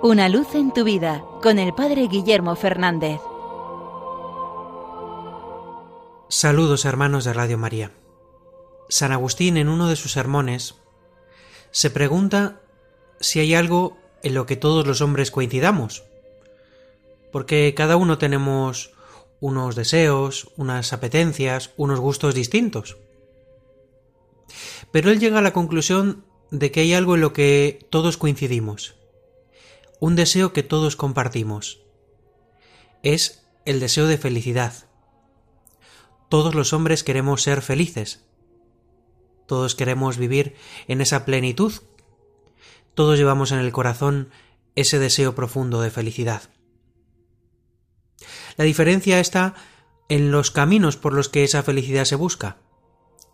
[0.00, 3.20] Una luz en tu vida con el Padre Guillermo Fernández.
[6.28, 7.90] Saludos hermanos de Radio María.
[8.88, 10.76] San Agustín en uno de sus sermones
[11.72, 12.60] se pregunta
[13.18, 16.04] si hay algo en lo que todos los hombres coincidamos,
[17.32, 18.92] porque cada uno tenemos
[19.40, 22.98] unos deseos, unas apetencias, unos gustos distintos.
[24.92, 28.94] Pero él llega a la conclusión de que hay algo en lo que todos coincidimos,
[30.00, 31.80] un deseo que todos compartimos.
[33.02, 34.88] Es el deseo de felicidad.
[36.28, 38.24] Todos los hombres queremos ser felices.
[39.46, 40.54] Todos queremos vivir
[40.88, 41.72] en esa plenitud.
[42.94, 44.30] Todos llevamos en el corazón
[44.74, 46.42] ese deseo profundo de felicidad.
[48.56, 49.54] La diferencia está
[50.08, 52.58] en los caminos por los que esa felicidad se busca,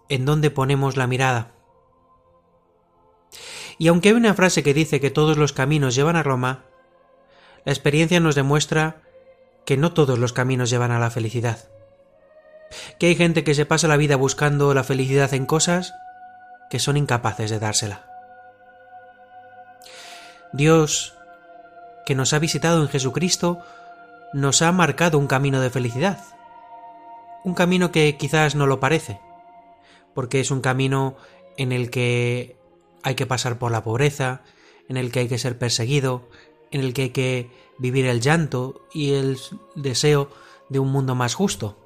[0.08, 1.53] en dónde ponemos la mirada.
[3.78, 6.64] Y aunque hay una frase que dice que todos los caminos llevan a Roma,
[7.64, 9.02] la experiencia nos demuestra
[9.64, 11.68] que no todos los caminos llevan a la felicidad.
[12.98, 15.94] Que hay gente que se pasa la vida buscando la felicidad en cosas
[16.70, 18.06] que son incapaces de dársela.
[20.52, 21.14] Dios,
[22.06, 23.60] que nos ha visitado en Jesucristo,
[24.32, 26.20] nos ha marcado un camino de felicidad.
[27.44, 29.20] Un camino que quizás no lo parece,
[30.14, 31.16] porque es un camino
[31.56, 32.56] en el que
[33.04, 34.42] hay que pasar por la pobreza,
[34.88, 36.28] en el que hay que ser perseguido,
[36.70, 39.38] en el que hay que vivir el llanto y el
[39.76, 40.30] deseo
[40.68, 41.78] de un mundo más justo.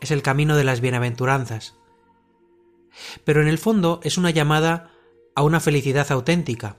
[0.00, 1.74] Es el camino de las bienaventuranzas.
[3.24, 4.92] Pero en el fondo es una llamada
[5.34, 6.76] a una felicidad auténtica,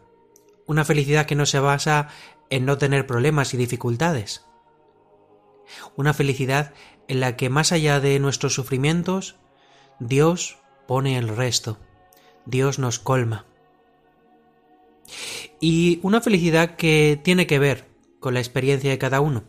[0.66, 2.08] una felicidad que no se basa
[2.50, 4.46] en no tener problemas y dificultades,
[5.96, 6.74] una felicidad
[7.08, 9.36] en la que más allá de nuestros sufrimientos,
[10.00, 11.80] Dios pone el resto,
[12.46, 13.46] Dios nos colma.
[15.60, 19.44] Y una felicidad que tiene que ver con la experiencia de cada uno.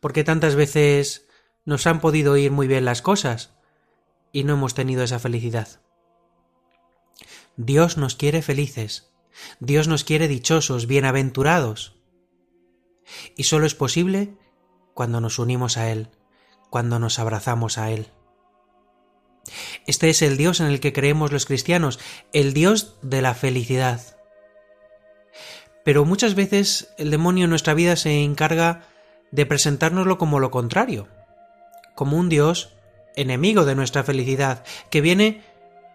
[0.00, 1.26] Porque tantas veces
[1.64, 3.54] nos han podido ir muy bien las cosas
[4.32, 5.80] y no hemos tenido esa felicidad.
[7.56, 9.12] Dios nos quiere felices,
[9.60, 11.96] Dios nos quiere dichosos, bienaventurados.
[13.36, 14.36] Y solo es posible
[14.94, 16.08] cuando nos unimos a Él,
[16.70, 18.08] cuando nos abrazamos a Él.
[19.86, 21.98] Este es el Dios en el que creemos los cristianos,
[22.32, 24.15] el Dios de la felicidad.
[25.86, 28.82] Pero muchas veces el demonio en nuestra vida se encarga
[29.30, 31.06] de presentárnoslo como lo contrario,
[31.94, 32.72] como un Dios
[33.14, 35.44] enemigo de nuestra felicidad, que viene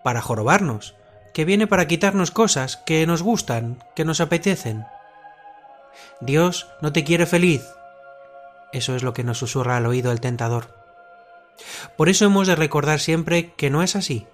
[0.02, 0.96] para jorobarnos,
[1.34, 4.86] que viene para quitarnos cosas que nos gustan, que nos apetecen.
[6.22, 7.62] Dios no te quiere feliz.
[8.72, 10.74] Eso es lo que nos susurra al oído el tentador.
[11.98, 14.26] Por eso hemos de recordar siempre que no es así,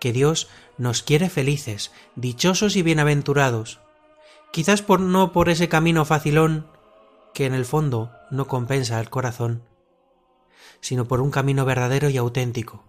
[0.00, 0.48] que Dios
[0.78, 3.78] nos quiere felices, dichosos y bienaventurados,
[4.52, 6.68] quizás por no por ese camino facilón
[7.34, 9.62] que en el fondo no compensa al corazón,
[10.80, 12.84] sino por un camino verdadero y auténtico,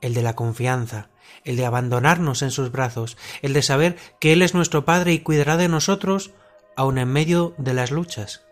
[0.00, 1.10] el de la confianza,
[1.44, 5.20] el de abandonarnos en sus brazos, el de saber que Él es nuestro Padre y
[5.20, 6.32] cuidará de nosotros
[6.76, 8.42] aun en medio de las luchas.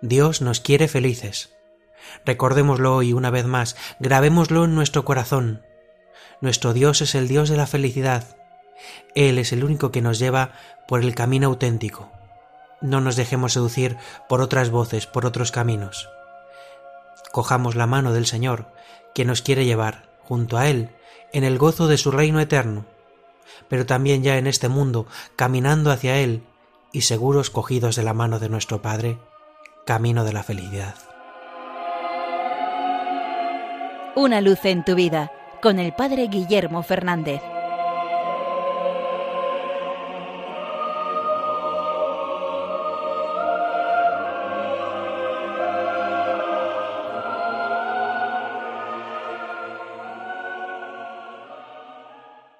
[0.00, 1.56] Dios nos quiere felices.
[2.24, 5.62] Recordémoslo hoy una vez más, grabémoslo en nuestro corazón.
[6.40, 8.36] Nuestro Dios es el Dios de la felicidad,
[9.14, 10.52] él es el único que nos lleva
[10.86, 12.10] por el camino auténtico.
[12.80, 13.96] No nos dejemos seducir
[14.28, 16.08] por otras voces, por otros caminos.
[17.32, 18.66] Cojamos la mano del Señor,
[19.14, 20.90] que nos quiere llevar, junto a Él,
[21.32, 22.84] en el gozo de su reino eterno,
[23.68, 26.42] pero también ya en este mundo, caminando hacia Él
[26.92, 29.18] y seguros cogidos de la mano de nuestro Padre,
[29.86, 30.94] camino de la felicidad.
[34.16, 37.40] Una luz en tu vida, con el Padre Guillermo Fernández.